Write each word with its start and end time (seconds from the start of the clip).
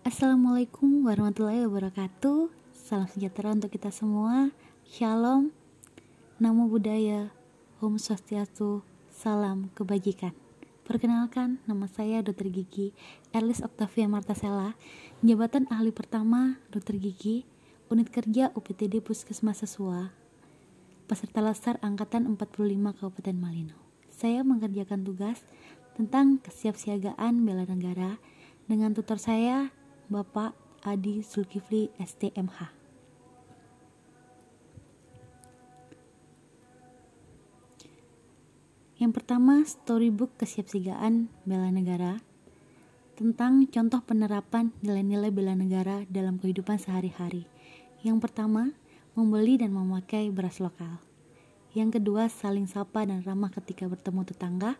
Assalamualaikum 0.00 1.04
warahmatullahi 1.04 1.68
wabarakatuh. 1.68 2.48
Salam 2.72 3.04
sejahtera 3.12 3.52
untuk 3.52 3.68
kita 3.68 3.92
semua. 3.92 4.48
Shalom. 4.88 5.52
Namo 6.40 6.72
Buddhaya. 6.72 7.28
Om 7.84 8.00
Swastiastu. 8.00 8.80
Salam 9.12 9.68
Kebajikan. 9.76 10.32
Perkenalkan, 10.88 11.60
nama 11.68 11.84
saya 11.84 12.24
Dr. 12.24 12.48
Gigi 12.48 12.96
Erlis 13.36 13.60
Octavia 13.60 14.08
Martasela 14.08 14.72
Jabatan 15.20 15.68
Ahli 15.68 15.92
Pertama 15.92 16.56
Dr. 16.72 16.96
Gigi 16.96 17.44
Unit 17.92 18.08
Kerja 18.08 18.56
UPTD 18.56 19.04
Puskesmas 19.04 19.60
Sesua 19.60 20.16
Peserta 21.12 21.44
Lasar 21.44 21.76
Angkatan 21.84 22.24
45 22.24 22.72
Kabupaten 22.96 23.36
Malino. 23.36 23.76
Saya 24.08 24.40
mengerjakan 24.48 25.04
tugas 25.04 25.44
tentang 25.92 26.40
kesiapsiagaan 26.40 27.44
bela 27.44 27.68
negara 27.68 28.16
dengan 28.64 28.96
tutor 28.96 29.20
saya 29.20 29.68
Bapak 30.10 30.58
Adi 30.82 31.22
Zulkifli 31.22 31.86
STMH. 31.94 32.66
Yang 38.98 39.12
pertama, 39.14 39.62
storybook 39.62 40.34
kesiapsiagaan 40.34 41.30
bela 41.46 41.70
negara 41.70 42.18
tentang 43.14 43.70
contoh 43.70 44.02
penerapan 44.02 44.74
nilai-nilai 44.82 45.30
bela 45.30 45.54
negara 45.54 46.02
dalam 46.10 46.42
kehidupan 46.42 46.82
sehari-hari. 46.82 47.46
Yang 48.02 48.18
pertama, 48.26 48.74
membeli 49.14 49.62
dan 49.62 49.70
memakai 49.70 50.26
beras 50.34 50.58
lokal. 50.58 50.98
Yang 51.70 52.02
kedua, 52.02 52.26
saling 52.26 52.66
sapa 52.66 53.06
dan 53.06 53.22
ramah 53.22 53.54
ketika 53.54 53.86
bertemu 53.86 54.26
tetangga. 54.26 54.74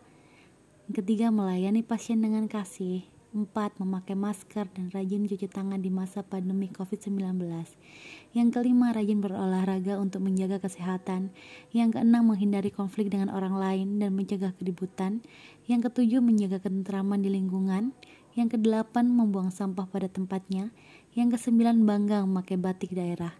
Yang 0.91 1.07
ketiga, 1.07 1.31
melayani 1.31 1.87
pasien 1.87 2.19
dengan 2.19 2.51
kasih. 2.51 3.20
4. 3.31 3.79
Memakai 3.79 4.11
masker 4.11 4.67
dan 4.75 4.91
rajin 4.91 5.23
cuci 5.23 5.47
tangan 5.47 5.79
di 5.79 5.87
masa 5.87 6.19
pandemi 6.19 6.67
COVID-19. 6.67 7.39
Yang 8.35 8.47
kelima, 8.51 8.91
rajin 8.91 9.23
berolahraga 9.23 9.95
untuk 10.03 10.19
menjaga 10.19 10.59
kesehatan. 10.59 11.31
Yang 11.71 11.95
keenam, 11.95 12.27
menghindari 12.27 12.75
konflik 12.75 13.07
dengan 13.07 13.31
orang 13.31 13.55
lain 13.55 14.03
dan 14.03 14.11
mencegah 14.11 14.51
keributan. 14.59 15.23
Yang 15.63 15.87
ketujuh, 15.87 16.19
menjaga 16.19 16.59
ketentraman 16.59 17.23
di 17.23 17.31
lingkungan. 17.31 17.95
Yang 18.35 18.59
kedelapan, 18.59 19.07
membuang 19.07 19.55
sampah 19.55 19.87
pada 19.87 20.11
tempatnya. 20.11 20.75
Yang 21.15 21.39
kesembilan, 21.39 21.87
bangga 21.87 22.27
memakai 22.27 22.59
batik 22.59 22.91
daerah. 22.91 23.31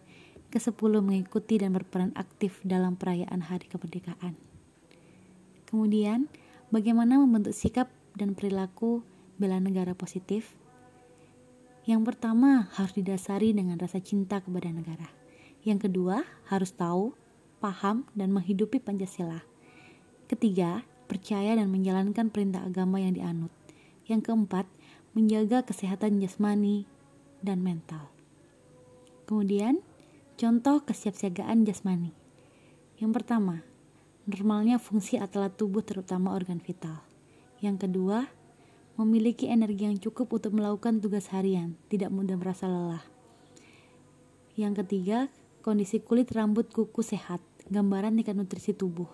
Kesepuluh, 0.52 1.04
mengikuti 1.04 1.60
dan 1.60 1.76
berperan 1.76 2.16
aktif 2.16 2.64
dalam 2.64 2.96
perayaan 2.96 3.44
Hari 3.44 3.68
Kemerdekaan. 3.68 4.36
Kemudian, 5.68 6.28
bagaimana 6.72 7.20
membentuk 7.20 7.56
sikap 7.56 7.88
dan 8.16 8.36
perilaku 8.36 9.04
bela 9.42 9.58
negara 9.58 9.98
positif? 9.98 10.54
Yang 11.90 12.14
pertama, 12.14 12.70
harus 12.78 12.94
didasari 12.94 13.58
dengan 13.58 13.82
rasa 13.82 13.98
cinta 13.98 14.38
kepada 14.38 14.70
negara. 14.70 15.10
Yang 15.66 15.90
kedua, 15.90 16.22
harus 16.46 16.70
tahu, 16.78 17.18
paham, 17.58 18.06
dan 18.14 18.30
menghidupi 18.30 18.78
Pancasila. 18.78 19.42
Ketiga, 20.30 20.86
percaya 21.10 21.58
dan 21.58 21.74
menjalankan 21.74 22.30
perintah 22.30 22.62
agama 22.62 23.02
yang 23.02 23.18
dianut. 23.18 23.50
Yang 24.06 24.30
keempat, 24.30 24.70
menjaga 25.18 25.66
kesehatan 25.66 26.22
jasmani 26.22 26.86
dan 27.42 27.66
mental. 27.66 28.14
Kemudian, 29.26 29.82
contoh 30.38 30.86
kesiapsiagaan 30.86 31.66
jasmani. 31.66 32.14
Yang 33.02 33.12
pertama, 33.18 33.66
normalnya 34.30 34.78
fungsi 34.78 35.18
atlet 35.18 35.52
tubuh 35.58 35.82
terutama 35.82 36.38
organ 36.38 36.62
vital. 36.62 37.02
Yang 37.62 37.90
kedua, 37.90 38.30
memiliki 39.02 39.50
energi 39.50 39.90
yang 39.90 39.98
cukup 39.98 40.30
untuk 40.38 40.54
melakukan 40.54 41.02
tugas 41.02 41.28
harian, 41.34 41.74
tidak 41.90 42.14
mudah 42.14 42.38
merasa 42.38 42.70
lelah. 42.70 43.04
Yang 44.54 44.86
ketiga, 44.86 45.32
kondisi 45.66 46.04
kulit, 46.04 46.30
rambut, 46.32 46.70
kuku 46.70 47.02
sehat, 47.02 47.42
gambaran 47.72 48.18
tingkat 48.20 48.38
nutrisi 48.38 48.78
tubuh. 48.78 49.10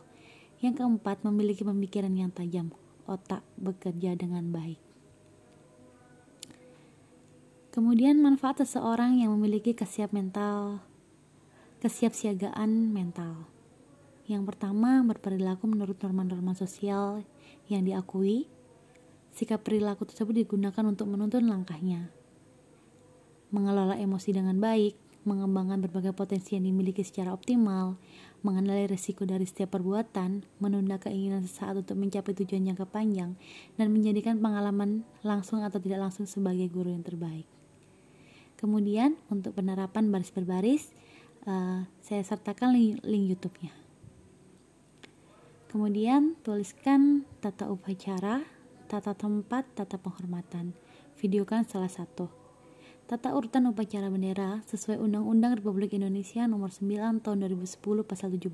Yang 0.59 0.83
keempat, 0.83 1.21
memiliki 1.23 1.61
pemikiran 1.61 2.11
yang 2.11 2.33
tajam, 2.33 2.73
otak 3.05 3.45
bekerja 3.55 4.17
dengan 4.17 4.49
baik. 4.49 4.81
Kemudian 7.71 8.17
manfaat 8.17 8.65
seseorang 8.65 9.21
yang 9.21 9.37
memiliki 9.37 9.77
kesiap 9.77 10.09
mental, 10.09 10.81
kesiapsiagaan 11.77 12.89
mental. 12.89 13.45
Yang 14.25 14.49
pertama, 14.49 15.05
berperilaku 15.05 15.69
menurut 15.69 16.01
norma-norma 16.01 16.57
sosial 16.57 17.21
yang 17.69 17.85
diakui, 17.85 18.49
Sikap 19.37 19.61
perilaku 19.61 20.09
tersebut 20.09 20.33
digunakan 20.33 20.81
untuk 20.81 21.05
menuntun 21.13 21.45
langkahnya. 21.45 22.09
Mengelola 23.53 23.93
emosi 23.93 24.33
dengan 24.33 24.57
baik, 24.57 24.97
mengembangkan 25.29 25.77
berbagai 25.77 26.17
potensi 26.17 26.57
yang 26.57 26.65
dimiliki 26.65 27.05
secara 27.05 27.37
optimal, 27.37 28.01
mengenali 28.41 28.89
risiko 28.89 29.29
dari 29.29 29.45
setiap 29.45 29.77
perbuatan, 29.77 30.41
menunda 30.57 30.97
keinginan 30.97 31.45
sesaat 31.45 31.85
untuk 31.85 32.01
mencapai 32.01 32.33
tujuan 32.33 32.65
jangka 32.73 32.89
panjang, 32.89 33.37
dan 33.77 33.93
menjadikan 33.93 34.41
pengalaman 34.41 35.05
langsung 35.21 35.61
atau 35.61 35.77
tidak 35.77 36.09
langsung 36.09 36.25
sebagai 36.25 36.65
guru 36.73 36.89
yang 36.89 37.05
terbaik. 37.05 37.45
Kemudian, 38.57 39.21
untuk 39.29 39.53
penerapan 39.53 40.09
baris 40.09 40.33
berbaris, 40.33 40.89
uh, 41.45 41.85
saya 42.01 42.25
sertakan 42.25 42.73
link, 42.73 43.05
link 43.05 43.37
YouTube-nya. 43.37 43.69
Kemudian, 45.69 46.33
tuliskan 46.41 47.29
tata 47.37 47.69
upacara 47.69 48.56
tata 48.87 49.11
tempat, 49.11 49.67
tata 49.75 49.99
penghormatan. 49.99 50.71
Videokan 51.19 51.67
salah 51.67 51.91
satu. 51.91 52.31
Tata 53.07 53.35
urutan 53.35 53.67
upacara 53.67 54.07
bendera 54.07 54.63
sesuai 54.67 54.99
Undang-Undang 54.99 55.63
Republik 55.63 55.95
Indonesia 55.95 56.43
Nomor 56.43 56.75
9 56.75 57.23
Tahun 57.23 57.37
2010 57.39 58.03
Pasal 58.03 58.35
17, 58.35 58.51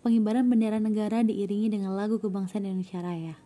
pengibaran 0.00 0.48
bendera 0.48 0.80
negara 0.80 1.20
diiringi 1.20 1.72
dengan 1.72 1.92
lagu 1.92 2.16
kebangsaan 2.16 2.64
Indonesia 2.64 3.00
Raya. 3.04 3.36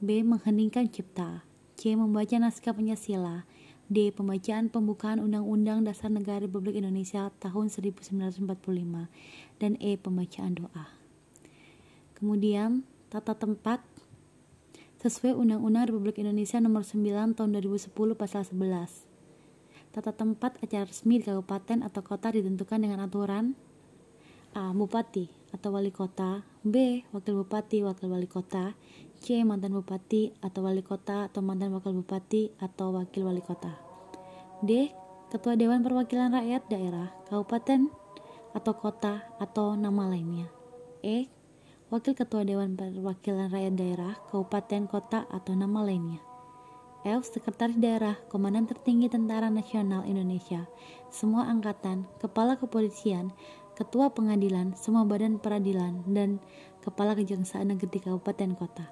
B. 0.00 0.24
Mengheningkan 0.24 0.88
cipta. 0.88 1.44
C. 1.76 1.92
Membaca 1.96 2.36
naskah 2.36 2.72
Pancasila. 2.72 3.44
D. 3.92 4.08
Pembacaan 4.08 4.72
pembukaan 4.72 5.20
Undang-Undang 5.20 5.84
Dasar 5.84 6.08
Negara 6.08 6.48
Republik 6.48 6.80
Indonesia 6.80 7.28
tahun 7.36 7.68
1945 7.68 8.48
dan 9.60 9.76
E. 9.76 10.00
Pembacaan 10.00 10.56
doa. 10.56 10.88
Kemudian, 12.16 12.88
tata 13.12 13.36
tempat 13.36 13.84
sesuai 15.02 15.34
Undang-Undang 15.34 15.90
Republik 15.90 16.22
Indonesia 16.22 16.62
Nomor 16.62 16.86
9 16.86 17.34
Tahun 17.34 17.50
2010 17.50 17.90
Pasal 18.14 18.46
11. 18.46 19.90
Tata 19.90 20.14
tempat 20.14 20.62
acara 20.62 20.86
resmi 20.86 21.18
di 21.18 21.26
kabupaten 21.26 21.82
atau 21.82 22.06
kota 22.06 22.30
ditentukan 22.30 22.78
dengan 22.78 23.02
aturan 23.02 23.58
A. 24.54 24.70
Bupati 24.70 25.26
atau 25.50 25.74
wali 25.74 25.90
kota 25.90 26.46
B. 26.62 27.02
Wakil 27.10 27.34
bupati 27.34 27.82
wakil 27.82 28.14
wali 28.14 28.30
kota 28.30 28.78
C. 29.18 29.42
Mantan 29.42 29.74
bupati 29.74 30.38
atau 30.38 30.62
wali 30.62 30.86
kota 30.86 31.26
atau 31.26 31.42
mantan 31.42 31.74
wakil 31.74 31.98
bupati 31.98 32.54
atau 32.62 32.94
wakil 32.94 33.26
wali 33.26 33.42
kota 33.42 33.74
D. 34.62 34.94
Ketua 35.34 35.58
Dewan 35.58 35.82
Perwakilan 35.82 36.30
Rakyat 36.30 36.68
Daerah, 36.68 37.08
Kabupaten 37.26 37.88
atau 38.52 38.72
Kota 38.76 39.24
atau 39.40 39.72
nama 39.80 40.12
lainnya 40.12 40.44
E 41.00 41.26
Wakil 41.92 42.16
Ketua 42.16 42.40
Dewan 42.40 42.72
Perwakilan 42.72 43.52
Rakyat 43.52 43.76
Daerah, 43.76 44.16
Kabupaten, 44.32 44.88
Kota, 44.88 45.28
atau 45.28 45.52
nama 45.52 45.84
lainnya. 45.84 46.24
F. 47.04 47.28
Sekretaris 47.28 47.76
Daerah, 47.76 48.16
Komandan 48.32 48.64
Tertinggi 48.64 49.12
Tentara 49.12 49.52
Nasional 49.52 50.08
Indonesia, 50.08 50.64
semua 51.12 51.52
angkatan, 51.52 52.08
Kepala 52.16 52.56
Kepolisian, 52.56 53.36
Ketua 53.76 54.08
Pengadilan, 54.08 54.72
semua 54.72 55.04
badan 55.04 55.36
peradilan, 55.36 56.00
dan 56.08 56.40
Kepala 56.80 57.12
Kejaksaan 57.12 57.76
Negeri 57.76 58.00
Kabupaten 58.00 58.56
Kota. 58.56 58.88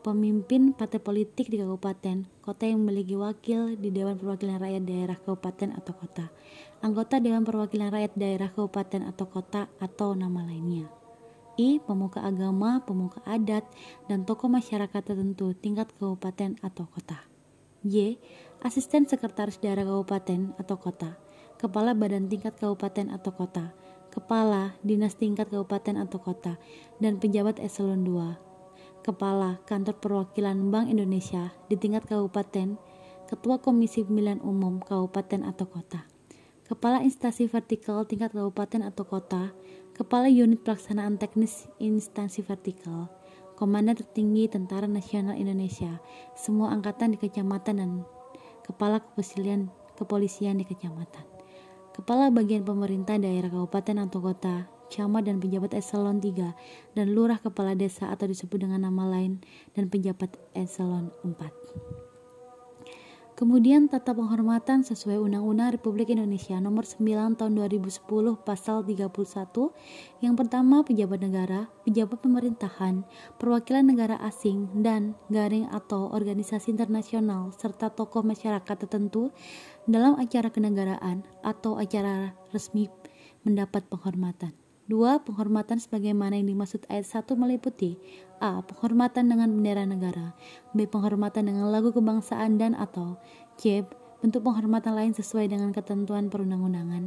Pemimpin 0.00 0.72
partai 0.72 0.96
politik 0.96 1.52
di 1.52 1.60
kabupaten, 1.60 2.24
kota 2.40 2.64
yang 2.64 2.80
memiliki 2.80 3.20
wakil 3.20 3.76
di 3.76 3.92
Dewan 3.92 4.16
Perwakilan 4.16 4.56
Rakyat 4.56 4.88
Daerah 4.88 5.20
Kabupaten 5.20 5.76
atau 5.76 5.92
Kota. 5.92 6.32
Anggota 6.80 7.20
Dewan 7.20 7.44
Perwakilan 7.44 7.92
Rakyat 7.92 8.16
Daerah 8.16 8.48
Kabupaten 8.48 9.04
atau 9.04 9.28
Kota 9.28 9.68
atau 9.76 10.16
nama 10.16 10.40
lainnya. 10.40 10.99
Pemuka 11.84 12.24
agama, 12.24 12.80
pemuka 12.88 13.20
adat, 13.28 13.68
dan 14.08 14.24
tokoh 14.24 14.48
masyarakat 14.48 15.02
tertentu 15.04 15.52
tingkat 15.52 15.92
kabupaten 15.98 16.56
atau 16.64 16.88
kota. 16.88 17.30
Y. 17.80 18.20
Asisten 18.60 19.08
Sekretaris 19.08 19.56
Daerah 19.56 19.88
Kabupaten 19.88 20.52
atau 20.60 20.76
Kota, 20.76 21.16
Kepala 21.56 21.96
Badan 21.96 22.28
Tingkat 22.28 22.60
Kabupaten 22.60 23.08
atau 23.08 23.32
Kota, 23.32 23.72
Kepala 24.12 24.76
Dinas 24.84 25.16
Tingkat 25.16 25.48
Kabupaten 25.48 25.96
atau 25.96 26.20
Kota, 26.20 26.60
dan 27.00 27.16
pejabat 27.16 27.56
eselon 27.56 28.04
2. 28.04 28.36
Kepala 29.00 29.64
Kantor 29.64 29.96
Perwakilan 29.96 30.68
Bank 30.68 30.92
Indonesia 30.92 31.56
di 31.72 31.80
tingkat 31.80 32.04
kabupaten, 32.04 32.76
Ketua 33.24 33.56
Komisi 33.64 34.04
Pemilihan 34.04 34.44
Umum 34.44 34.84
Kabupaten 34.84 35.48
atau 35.48 35.64
Kota, 35.64 36.04
Kepala 36.70 37.02
Instansi 37.02 37.50
Vertikal 37.50 38.06
tingkat 38.06 38.30
kabupaten 38.30 38.86
atau 38.86 39.02
kota, 39.02 39.50
Kepala 39.90 40.30
Unit 40.30 40.62
Pelaksanaan 40.62 41.18
Teknis 41.18 41.66
Instansi 41.82 42.46
Vertikal, 42.46 43.10
Komandan 43.58 43.98
Tertinggi 43.98 44.46
Tentara 44.46 44.86
Nasional 44.86 45.34
Indonesia, 45.34 45.98
semua 46.38 46.70
angkatan 46.70 47.10
di 47.10 47.18
kecamatan 47.18 47.74
dan 47.74 47.90
Kepala 48.62 49.02
Kepolisian, 49.02 49.74
Kepolisian 49.98 50.62
di 50.62 50.64
Kecamatan. 50.70 51.26
Kepala 51.90 52.30
Bagian 52.30 52.62
Pemerintah 52.62 53.18
Daerah 53.18 53.50
Kabupaten 53.50 54.06
atau 54.06 54.22
Kota, 54.22 54.70
camat 54.94 55.26
dan 55.26 55.42
pejabat 55.42 55.74
eselon 55.74 56.22
3, 56.22 56.54
dan 56.94 57.06
lurah 57.10 57.42
kepala 57.42 57.74
desa 57.74 58.14
atau 58.14 58.30
disebut 58.30 58.62
dengan 58.62 58.86
nama 58.86 59.10
lain, 59.10 59.42
dan 59.74 59.90
pejabat 59.90 60.38
eselon 60.54 61.10
4. 61.26 62.09
Kemudian 63.40 63.88
tata 63.88 64.12
penghormatan 64.12 64.84
sesuai 64.84 65.16
Undang-Undang 65.16 65.80
Republik 65.80 66.12
Indonesia 66.12 66.60
Nomor 66.60 66.84
9 66.84 67.40
Tahun 67.40 67.52
2010 67.56 68.04
Pasal 68.44 68.84
31. 68.84 69.08
Yang 70.20 70.34
pertama, 70.36 70.84
pejabat 70.84 71.24
negara, 71.24 71.72
pejabat 71.88 72.20
pemerintahan, 72.20 73.00
perwakilan 73.40 73.88
negara 73.88 74.20
asing 74.28 74.84
dan 74.84 75.16
garing 75.32 75.64
atau 75.72 76.12
organisasi 76.12 76.68
internasional 76.68 77.48
serta 77.56 77.88
tokoh 77.88 78.20
masyarakat 78.20 78.76
tertentu 78.76 79.32
dalam 79.88 80.20
acara 80.20 80.52
kenegaraan 80.52 81.24
atau 81.40 81.80
acara 81.80 82.36
resmi 82.52 82.92
mendapat 83.40 83.88
penghormatan. 83.88 84.52
Dua, 84.90 85.22
penghormatan 85.22 85.78
sebagaimana 85.78 86.34
yang 86.34 86.50
dimaksud 86.50 86.82
ayat 86.90 87.06
1 87.06 87.38
meliputi 87.38 87.94
A. 88.42 88.58
Penghormatan 88.58 89.30
dengan 89.30 89.46
bendera 89.54 89.86
negara 89.86 90.34
B. 90.74 90.90
Penghormatan 90.90 91.46
dengan 91.46 91.70
lagu 91.70 91.94
kebangsaan 91.94 92.58
dan 92.58 92.74
atau 92.74 93.14
C. 93.54 93.86
Bentuk 94.18 94.42
penghormatan 94.42 94.98
lain 94.98 95.14
sesuai 95.14 95.46
dengan 95.46 95.70
ketentuan 95.70 96.26
perundang-undangan 96.26 97.06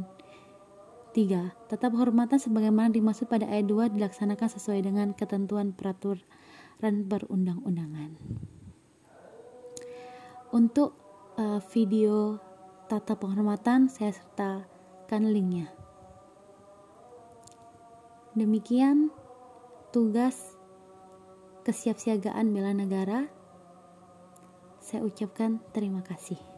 3. 1.12 1.68
Tetap 1.68 1.92
penghormatan 1.92 2.40
sebagaimana 2.40 2.88
dimaksud 2.88 3.28
pada 3.28 3.52
ayat 3.52 3.68
2 3.68 3.92
dilaksanakan 4.00 4.48
sesuai 4.48 4.80
dengan 4.80 5.12
ketentuan 5.12 5.76
peraturan 5.76 7.04
perundang-undangan 7.04 8.16
Untuk 10.56 10.96
uh, 11.36 11.60
video 11.68 12.40
tata 12.88 13.12
penghormatan 13.12 13.92
saya 13.92 14.16
sertakan 14.16 15.28
linknya 15.28 15.73
Demikian 18.34 19.14
tugas 19.94 20.58
kesiapsiagaan 21.62 22.50
bela 22.50 22.74
negara. 22.74 23.30
Saya 24.82 25.06
ucapkan 25.06 25.62
terima 25.70 26.02
kasih. 26.02 26.53